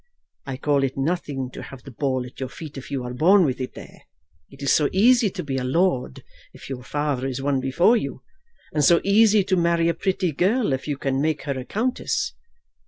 [0.47, 3.45] I call it nothing to have the ball at your feet if you are born
[3.45, 4.07] with it there.
[4.49, 8.23] It is so easy to be a lord if your father is one before you,
[8.73, 12.33] and so easy to marry a pretty girl if you can make her a countess.